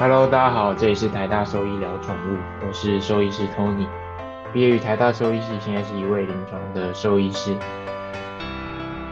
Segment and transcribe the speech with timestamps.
[0.00, 3.86] Hello，大家好，这里是台大兽医聊宠物，我是兽医师 Tony，
[4.50, 7.54] 毕业于台大兽医系，现在是一位临床的兽医师。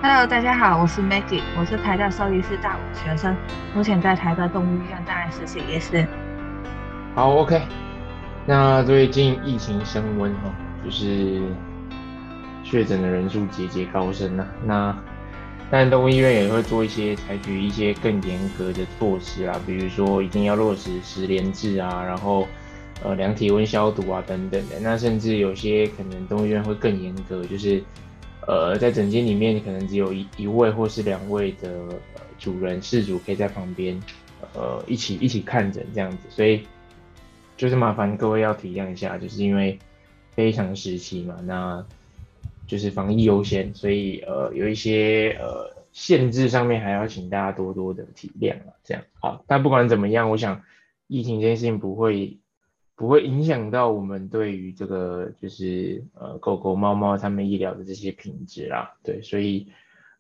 [0.00, 3.36] Hello，大家好，我是 Maggie，我是台大兽医师大五学生，
[3.75, 6.07] 目前在台大动物医院担任实习医师。
[7.14, 7.61] 好，OK。
[8.46, 10.50] 那最近疫情升温哦，
[10.82, 11.43] 就是
[12.64, 14.46] 确诊的人数节节高升呐。
[14.64, 14.96] 那
[15.71, 22.49] 但动物医院也会做一些采取一些更严格的措施啊，比如说一定要落实十连制啊，然后
[23.04, 24.81] 呃量体温消毒啊等等的。
[24.81, 27.82] 那甚至有些可能动物医院会更严格，就是
[28.46, 31.71] 呃在诊间里面可能只有一一位或是两位的
[32.39, 34.00] 主人事主可以在旁边
[34.55, 36.62] 呃一起一起看诊这样子，所以
[37.58, 39.78] 就是麻烦各位要体谅一下，就是因为
[40.34, 41.84] 非常时期嘛，那。
[42.69, 49.42] 就是防疫优先，所以呃有一些呃限制上面还要请大家多多的体谅啊，这样好。
[49.48, 50.62] 但不管怎么样，我想
[51.08, 52.39] 疫情这件事情不会
[52.94, 59.69] 不会影响到我们对于这个就是呃狗狗猫猫它们医疗的这些品质啦，对，所以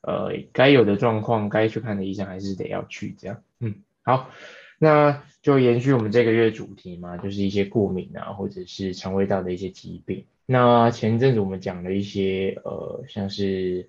[0.00, 4.30] 呃该有的状况该去看的医生还是得要去这样，嗯，好，
[4.78, 10.24] 那就延续我们这个月主题嘛，就是一些过敏啊或者是肠胃道的一些疾病。
[10.50, 13.86] 那前阵子我们讲了一些呃，像是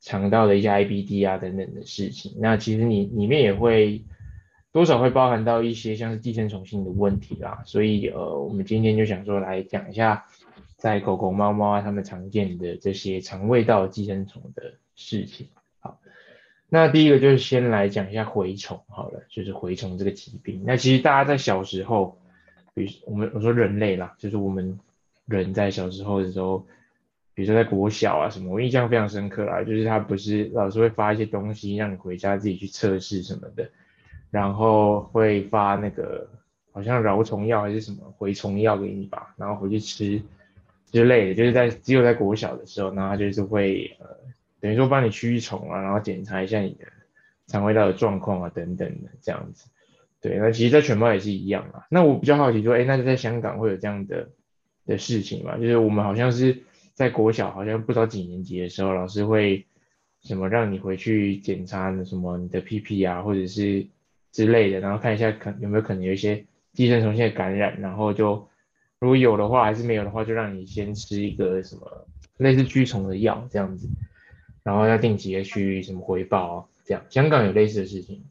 [0.00, 2.34] 肠道的一些 IBD 啊等等的事情。
[2.40, 4.02] 那其实你里面也会
[4.72, 7.62] 多少会包含到一些像是寄生虫性的问题啦。
[7.64, 10.26] 所以呃，我们今天就想说来讲一下，
[10.76, 15.46] 在狗狗、猫猫啊它们常见的这些肠胃道寄生虫的事情。
[15.78, 16.00] 好，
[16.68, 20.64] 那第一个就是先来讲一下蛔虫好了，就是蛔虫这个疾病。
[20.66, 22.18] 那其实大家在小时候，
[22.74, 24.80] 比如我们我说人类啦，就是我们。
[25.26, 26.66] 人在小时候的时候，
[27.34, 33.68] 比如说在国小啊什么，我印象非常深刻啦，就是他不是老师会发一些东西让你回家自己去测试什么的，
[34.30, 36.28] 然后会发那个
[36.72, 40.22] 好像蛲虫药还是什么蛔虫药给你吧，然后回去吃
[40.92, 44.06] 之类的，就是在只有在国小的时候，然后就是会呃
[44.60, 46.84] 等于说帮你驱虫啊，然后检查一下你的
[47.46, 49.68] 肠胃道的状况啊等等的这样子。
[50.20, 51.86] 对，那其实，在犬猫也是一样啊。
[51.90, 54.28] 那我比较好奇说，哎，那在香港会有这样的？
[54.86, 56.62] 的事情嘛，就是我们好像是
[56.92, 59.66] 在国小，好像不知道几年级的时候，老师会
[60.22, 63.86] 什么让你回去检查什么你的屁屁啊，或者是
[64.30, 68.48] 之类的，然后看一下可有没有可能有一些寄生虫性的感染，然后就
[68.98, 72.06] 如果有的话，还是没有的话，就让你先吃一个什么
[72.36, 73.88] 类似驱虫的药这样子，
[74.62, 77.04] 然后要定期的去什么回报啊，这样。
[77.08, 78.24] 香港有类似的事情？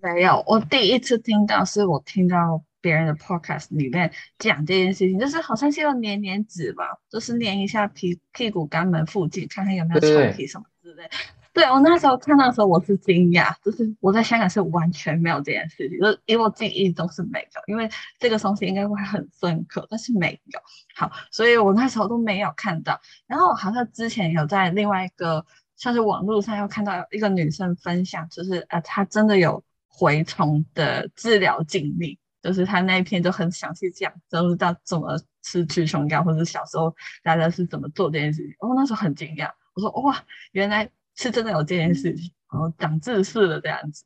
[0.00, 2.62] 没有，我第一次听到是我听到。
[2.80, 11.08] 别人的 podcast 里面讲这件事情，就是好像是用粘粘纸吧，就是粘一下屁屁股肛门附近，看看有没有虫体什么之类。
[11.54, 17.90] 对我那时候看到的时候，我是惊讶，就是我在香港是完全没有这件事情，就是因为我记忆中是没有，因为
[18.20, 20.60] 这个东西应该会很深刻，但是没有。
[20.94, 23.00] 好，所以我那时候都没有看到。
[23.26, 25.44] 然后好像之前有在另外一个
[25.76, 32.20] 像是网络上又看到一个女生分享，就是呃她真的有蛔虫的治疗经历。
[32.42, 38.52] 就是他那一篇就很详细讲，就是到怎么吃驱虫药，或者小时候大家是怎么做这件事情。
[38.60, 44.04] 哦那时候很惊讶，我说哇，原来是真的有这件事情，然后长知识了这样子。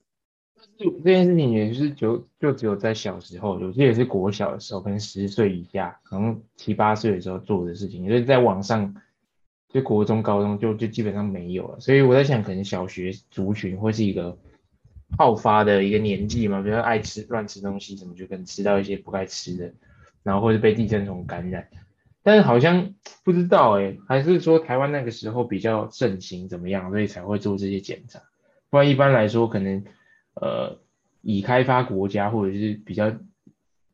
[0.79, 8.95] 这件事情也是就就只有在小时候，有些也是国小的时候，可能十岁以下，可能七八岁的时候做的事情，所以在网上
[9.69, 11.81] 就国中、高中就就基本上没有了。
[11.81, 14.39] 所以我在想，可能小学族群会是一个。
[15.19, 19.73] 好发的一个年纪嘛，比如爱吃乱吃东西，什么就可能吃到一些不该吃的，
[20.23, 21.69] 然后或者被寄生虫感染。
[22.23, 28.23] 但是好像不知道哎，还是说台湾那个时候比较盛行怎么样，所以才会做这些检查。
[28.71, 29.85] 不然一般来说，可能
[30.35, 30.79] 呃
[31.21, 33.13] 已开发国家或者是比较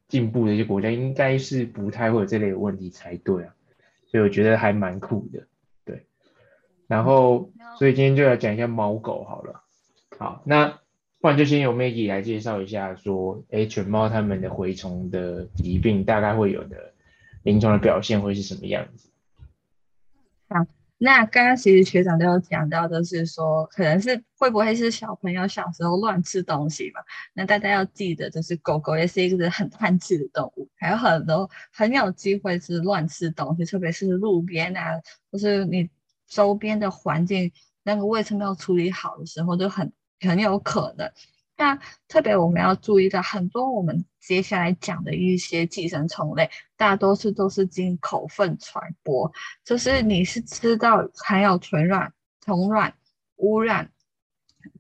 [0.09, 3.55] 进步的一些国家，应该是不太会有这类的问题才对啊。
[4.06, 5.47] 所以我觉得还蛮酷的，
[5.85, 6.06] 对。
[6.87, 9.62] 然后所以今天就来讲一下猫狗好了。
[10.19, 10.79] 好，那。
[11.20, 16.94] 不然就先由 Maggie 来介绍一下，说，哎，犬猫它们的蛔虫的疾病大概会有的
[17.43, 19.11] 临床的表现会是什么样子？
[20.49, 20.65] 好，
[20.97, 27.00] 那刚刚其实学长都有讲到，就是说，可能是会不会是小朋友小时候乱吃东西嘛？
[27.35, 35.00] 那大家要记得，就是狗狗也是一个很贪吃的动物，还有很多很有机会是乱吃东西，特别是路边啊，
[35.32, 35.91] 或是你
[36.29, 37.50] 周边的环境
[37.82, 39.93] 那个卫生没有处理好的时候，就很。
[40.20, 41.12] 很有可能，
[41.56, 41.79] 那
[42.09, 49.32] 特别我们要注意到，很多我们接下来讲的一些寄生虫类，大多数都是经口粪传播，
[49.65, 52.94] 就是你是吃到含有虫卵、虫卵
[53.37, 53.91] 污染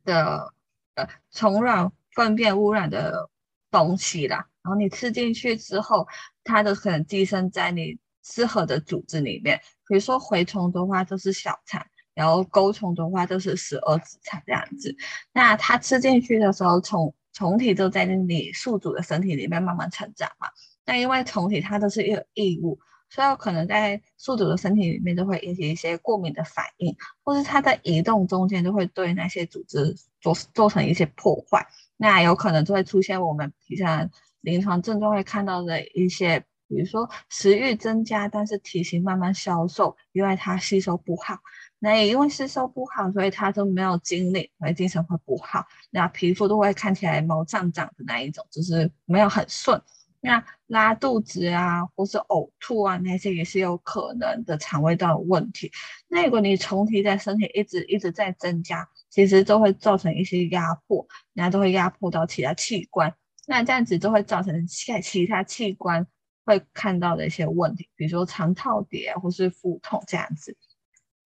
[0.04, 0.52] 的
[0.94, 3.28] 呃虫卵粪便污染的
[3.70, 4.48] 东西啦。
[4.62, 6.06] 然后你吃进去之后，
[6.44, 9.58] 它都可能寄生在你适合的组织里面。
[9.86, 11.80] 比如说蛔虫的话，就是小肠；
[12.18, 14.92] 然后钩虫的话，就是十二指肠这样子。
[15.32, 20.48] 那它吃进去的时候，虫虫体就在你宿主的身体里面慢慢成长嘛。
[20.84, 22.78] 那因为虫体它都是有异物。
[23.10, 26.94] 所以可能在宿主的身体里面就会引起一些过敏的反应，
[27.24, 31.66] 或是它在移动中间就会对那些组织做造成一些破坏，
[31.96, 34.10] 那有可能就会出现我们平常
[34.42, 36.38] 临床症状会看到的一些，
[36.68, 41.38] 比如说食欲增加，但是体型慢慢消瘦，因为它吸收不好。
[41.80, 49.80] 那也因为吸收不好，所以它都没有精力，所以精神会不好，那皮肤都会看起来毛胀胀的那一种，就是没有很顺。
[50.20, 55.70] 那拉肚子啊，或是呕吐啊，那些也是有可能的肠胃道的问题。
[56.08, 63.14] 那如果你虫体在身体一直一直在增加，其实都会造成一些压迫，那都会压迫到其他器官。
[63.46, 66.04] 那这样子就会造成其其他器官
[66.44, 70.56] 会看到的一些问题，比如说肠套叠或是腹痛这样子。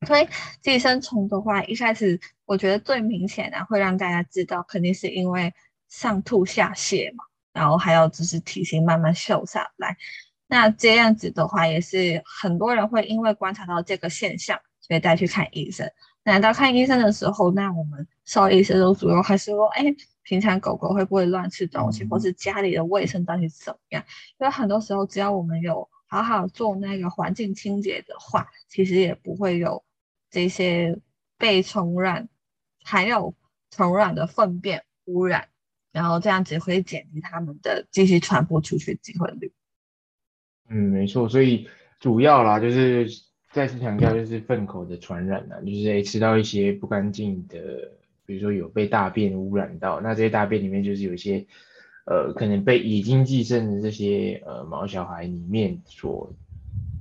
[0.06, 0.28] 所以
[0.60, 5.52] 寄生虫的话，一开始我觉得最明显的会让大家知道，肯定是因为
[5.88, 7.24] 上吐下泻嘛。
[7.52, 9.94] 然后还有就是体型慢慢瘦下来，
[10.46, 15.86] 那这样子的话，也是很多人会因为观察到这个现象，所以带去看医生。
[16.24, 24.02] 那到看医生的时候，那我们兽医师都主要还是说，哎，平常狗狗会不会乱吃东西，或是家里的卫生到底怎么样？
[24.38, 29.84] 因为很多时候，只要我们有好好做那个环境清洁的话，其实也不会有
[30.32, 30.98] 这些
[31.38, 32.28] 被虫卵
[32.82, 33.36] 还有
[33.70, 35.46] 虫卵的粪便污染。
[35.92, 39.52] 然后这样子会减低他们的继续传播出去的机会率。
[40.70, 41.68] 嗯，没错，所以
[42.00, 43.06] 主要啦，就是
[43.52, 47.92] 再次强调，就是粪口的传染啊，就是诶吃到一些不干净的，
[48.24, 51.46] 比如说有被大便污染到，那这些大便里面就是有一些
[52.06, 56.34] 呃可能被已经寄生的这些呃毛小孩里面所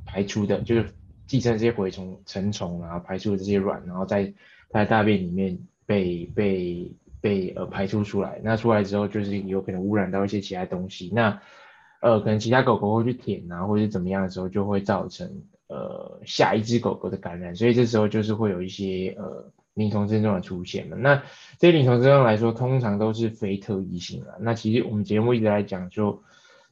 [0.05, 0.93] 排出的，就是
[1.31, 4.33] 寄生这些蛔虫、成虫啊排出这些卵，然后在
[4.69, 6.91] 它的大便里面被被。
[7.23, 11.39] 被呃排出出来，那出来之后就是有可能污染到一些其他东西，那
[12.01, 15.29] 呃可能其他狗狗会去舔啊，或者怎么样的时候，就会造成
[15.67, 20.97] 呃下一只狗狗的感染，所以这时候就是会有一些呃临床症状的出现了。
[20.97, 21.21] 那
[21.59, 24.33] 这些临床症状来说，通常都是非特异性啊。
[24.39, 26.23] 那其实我们节目一直来讲，就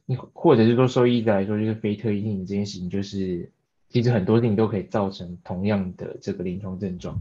[0.04, 3.52] 你或者是说兽医来说，就是非特异性这件事情，就是。
[3.90, 7.18] 其实很多事情都可以造成同样的这个临床症状，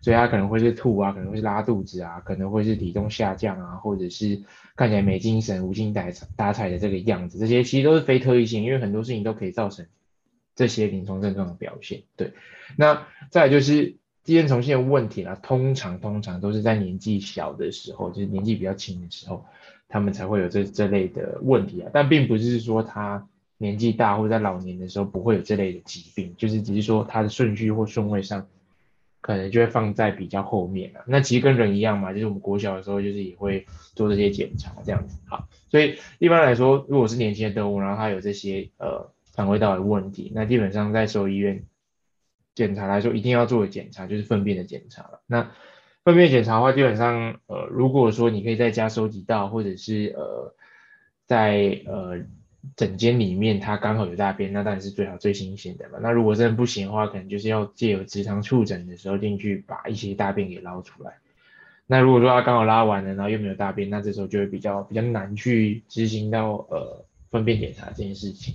[0.00, 4.40] 所以它可能会是吐啊，可能会是拉肚子啊，可能会是体重下降啊，或者是
[4.76, 9.84] 看起来没精神、无精打打采的这个样子，这些其实都是非特异性，因为很多事情都可以造成
[10.54, 12.02] 这些临床症状的表现。
[12.14, 12.32] 对，
[12.76, 19.44] 那再就是寄生虫性的问题啦，通常通常都是在年纪小的时候，就是年纪比较轻的时候，
[19.88, 23.26] 他们才会有这这类的问题啊，但并不是说它。
[23.62, 28.48] 年纪大或者在老年的时候不会有这类的疾病，就是只是说它的顺序或顺位上，
[29.20, 31.04] 可能就会放在比较后面了。
[31.06, 33.64] 那其实跟人一样嘛，就是我们国小的时候就是也会
[33.94, 35.16] 做这些检查这样子。
[35.28, 41.64] 好，所以一般来说，如果是年轻的动物，然后它有这些呃肠胃道的问题，那基本上在兽医院
[42.56, 45.22] 检查来说，一定要做的检查就是粪便的检查了。
[45.28, 45.52] 那
[46.04, 50.52] 粪便检查的话，基本上呃如果说你可以在家收集到，或者是呃
[51.28, 52.18] 在呃。
[52.76, 55.98] 整间里面它刚好有大便，那当然是最好最新鲜的嘛。
[56.00, 61.14] 那如果真的不行的话，可能就是要借由直肠触诊的时候进去把一些大便给捞出来。
[61.86, 68.54] 那如果说它刚好拉完了，然后又没有大便，那这时候就会比较比较难去执行到呃粪便检查这件事情。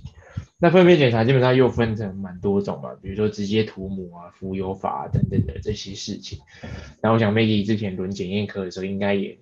[0.58, 6.38] 那粪便检查基本上又分成蛮多种嘛，比如说直接涂抹啊、浮油法等等的这些事情。
[7.02, 9.36] 那我想 Maggie 之前轮检验科的时候应该也。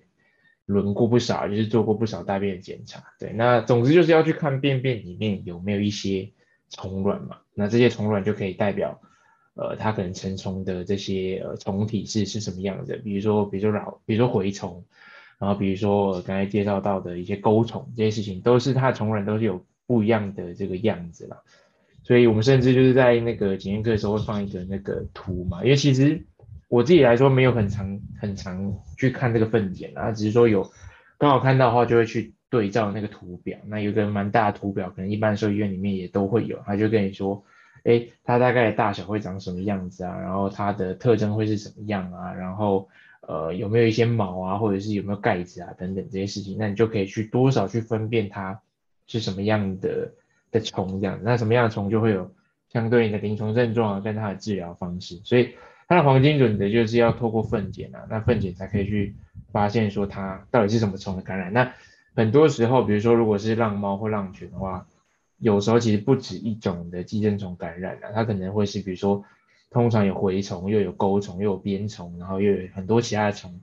[0.67, 3.01] 轮过不少，就是做过不少大便的检查。
[3.17, 6.29] 对，那总之就是要去看便便里面有没有一些
[6.69, 7.37] 虫卵嘛。
[7.53, 8.99] 那这些虫卵就可以代表，
[9.55, 12.97] 呃，它可能成虫的这些呃虫体是是什么样的。
[12.97, 14.83] 比如说，比如说老，比如说蛔虫，
[15.39, 21.37] 然后比如说刚才介绍到的一些钩虫，这些事情都是它的虫卵都是有不一样的这个样子啦。
[22.03, 26.25] 所以我们甚至就是在那个检验课的时候会放一个那个图嘛，因为其实。
[26.69, 30.69] 我自己来说没有很常很常去看这个粪检啊，只是说有
[31.17, 33.57] 刚好看到的话就会去对照那个图表。
[33.67, 37.41] 那有个蛮大的图表，可能一般兽医院里面也都会有，他就跟你说，
[37.85, 42.89] 哎，它大概大小会长什么样子啊，然后它的特征会是什么样啊，然后
[43.21, 48.59] 呃有没有一些毛啊，或者是有没有盖子啊等等这些事情，那你就可以去多少去分辨它
[49.07, 50.11] 是什么样的
[50.51, 51.17] 的虫这样。
[51.23, 52.29] 那什么样的虫就会有
[52.73, 55.55] 相对应的临床症状，跟它的治疗方式，所以。
[55.87, 59.15] 它的黄金准则就是要透过粪检啊，那粪检才可以去
[59.51, 61.53] 发现说它到底是什么虫的感染。
[61.53, 61.73] 那
[62.15, 64.85] 很多时候，比如说如果是浪猫或浪犬的话，
[65.37, 69.23] 有时候其实不止一种的寄生虫感染啊，它可能会是比如说，
[69.69, 73.61] 通常有蛔虫，又有钩虫，又有鞭虫，然后又有很多其他的虫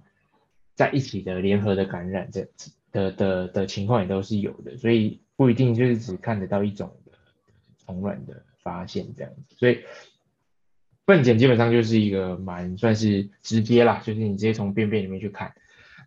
[0.74, 2.48] 在一起的联合的感染，这
[2.92, 7.12] 的的的情况也都是有的，所以不一定就是只看得到一种的
[7.84, 9.80] 虫卵的发现这样子，所以
[11.06, 15.54] 粪检基本上就是一个蛮算是直接啦，就是你直接从便便里面去看，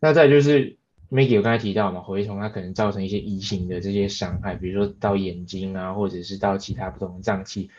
[0.02, 0.78] 那再就是。
[1.10, 7.70] Maggie 我刚才提到嘛，蛔虫它可能造成一些移形的这些伤害，比如说到眼睛啊，或者是到其他不同的脏器，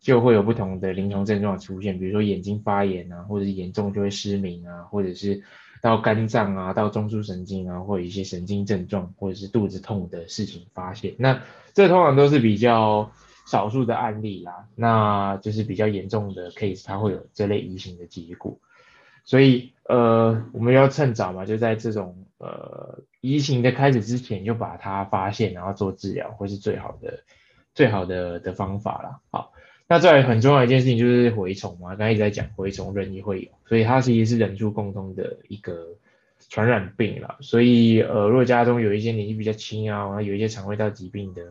[0.00, 5.42] 就会有不同的临床症状出现，比如说眼睛发炎啊，或者是严重就会失明啊，或者是
[5.82, 11.12] 到肝脏啊，到中枢神经啊，或者一些神经症状，或者是肚子痛的事情发现。
[11.18, 11.42] 那
[11.74, 13.10] 这通常都是比较
[13.46, 18.58] 少数的案例啦，那就是比较严重的 case，它会有这类移行的结果。
[19.24, 27.20] 所以，呃，我们要趁早嘛，就在这种呃移行的开始之前，就把它发现，然后做治疗，会是最好的、
[27.72, 29.20] 最好的的方法了。
[29.30, 29.52] 好，
[29.88, 35.86] 那再很重要一件事情就是蛔虫嘛，刚才一直在讲蛔虫，人也会有，所以它其实是人畜共通的一个
[36.48, 37.36] 传染病了。
[37.40, 41.42] 所以，呃，如果家中有一些年纪比较轻啊，然后有一些肠胃道疾病的。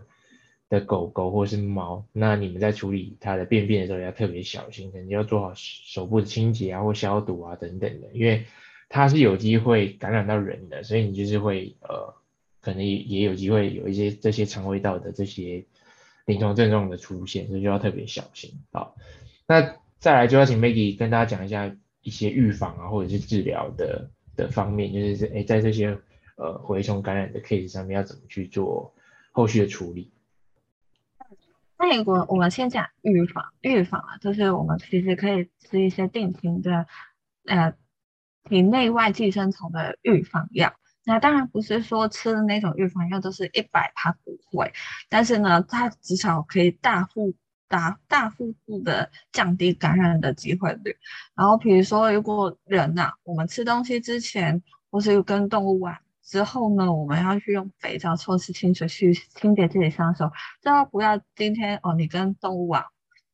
[0.79, 8.43] 的狗狗或是猫，那你们在处理它的便便的时候要特别小心，可能要做好手部的清洁啊或消毒啊等等的，因为
[8.89, 12.13] 它是有机会感染到人的，所以你就是会呃，
[12.61, 15.65] 可能也也有机会有一些这些肠胃道的这些
[16.25, 18.51] 临床症状的出现，所以就要特别小心。
[18.71, 18.95] 好，
[19.47, 25.97] 那再来就要请 Maggie 跟大家讲一下一些预防啊或者是治疗的的方面，就是诶在这些
[26.35, 28.93] 呃蛔虫感染的 case 上面要怎么去做
[29.31, 30.11] 后续的处理。
[31.77, 36.87] 那如果我们先讲预防，预防啊，就是我们其实可以吃一些定期的，
[37.45, 37.73] 呃，
[38.45, 40.73] 体内外寄生虫的预防药。
[41.03, 44.73] 那当然不是说吃的那种预防药都是一百它不会，
[45.09, 47.33] 但是呢，它至少可以大幅
[47.67, 50.95] 大大幅度的降低感染的机会率。
[51.35, 55.99] 然后比如说，如果人呐，我们吃东西之前或是跟动物玩。
[56.25, 62.83] 之后呢，我们要去用肥皂、搓洗清水去清洁自己双手，最后不要今天哦，你跟动物玩，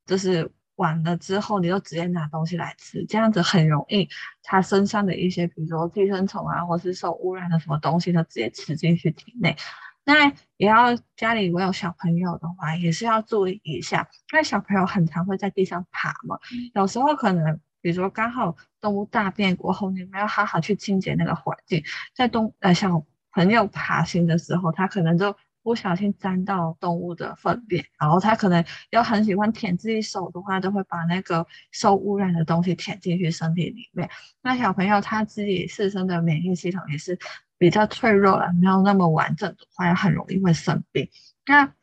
[0.06, 4.10] 就是玩了之后，你就直接拿东西来吃，这样子很容易，
[4.44, 9.56] 它身上的一些，比如说寄生虫啊，或是受污染的什么东西，它直接吃进去体内。
[10.04, 16.38] 那也要家里如果有小朋友的话，也是要注意一下，因为小朋友很常会在地上爬嘛，
[16.74, 17.60] 有时候可能。
[17.82, 21.84] 比如说，刚好动物大便过后，你没有好好去清洁那个环境，
[22.14, 34.10] 在动呃小朋友爬行的时候，他可能就不小心沾到动物的粪便，然后他可能又很喜欢舔自己手的话，都会把那个受污染的东西舔进去身体里面。
[34.42, 37.18] 那小朋友他自己自身的免疫系统也是
[37.58, 41.10] 比较脆弱了，没有那么完整的话，很容易会生病。
[41.46, 41.74] 那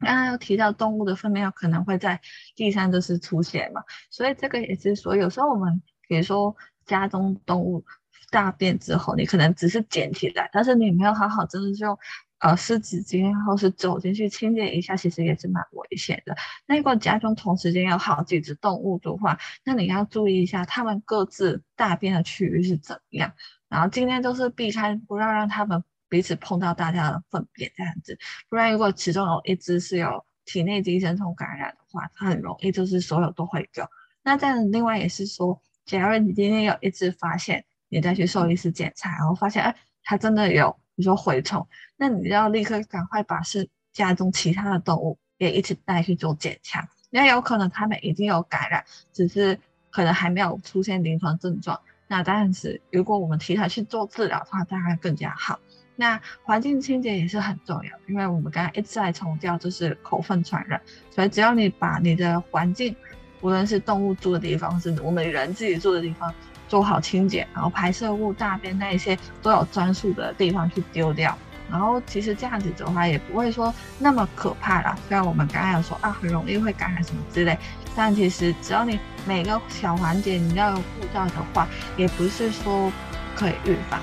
[0.00, 2.20] 刚刚又提到动物的粪便有可能会在
[2.54, 7.84] 地上就是出现嘛，所以这个也是说，有时候我们比如说家中动物
[8.30, 11.98] 大便之后，你可能只是捡起来，但是你没有好好真的是用
[12.38, 16.36] 呃湿纸巾或是走进去清洁一下，其实也是蛮危险的。
[16.66, 23.32] 那如果家中同时间有好几只动物的话，那你要注意一下它们各自大便的区域是怎样，
[23.68, 25.82] 然后今天就是避开，不要让它们。
[26.08, 33.86] 彼此碰到大家的粪便这样子，不然如果其中有一只是有体内寄生虫感染的话，它很容易就是所有都会有。
[34.22, 49.58] 那这样另外也是说，假如你今天有一只发现，你再去兽医室检查，然后发现哎，它真的有，比如说蛔虫，那你就要立刻赶快把是家中其他的动物也一起带去做检查，因为有可能它们已经有感染，只是
[49.90, 51.78] 可能还没有出现临床症状。
[52.06, 55.58] 那当然是如果我们提它去做治疗的话，当然更加好。
[56.00, 62.94] 那环境清洁也是很重要，因为我们刚刚一直在强调，就是口粪传染，所以只要你把你的环境，
[63.40, 66.32] 无论是动物住的地方，是我们人自己住的地方，
[66.68, 71.36] 做好清洁，然后排泄物、大便那一些都有专属的地方去丢掉，
[71.68, 74.96] 然后其实这样子的话也不会说那么可怕啦。
[75.08, 77.58] 虽然我们刚刚有说啊，很容易会感染什么之类，
[77.96, 82.92] 但其实只要你每个小环节你要有顾到的话，也不是说
[83.34, 84.00] 可以预防。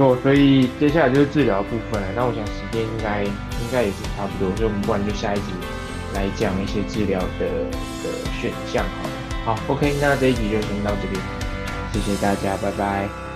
[0.00, 2.08] 错，所以接下来就是治疗部分了。
[2.16, 5.52] 那我想时间应该应该也是差不多，所以我们不然就下一集
[6.14, 7.46] 来讲一些治疗的
[8.02, 8.08] 的
[8.40, 9.10] 选项好了。
[9.44, 11.20] 好，OK，那这一集就先到这边，
[11.92, 13.29] 谢谢大家，拜拜。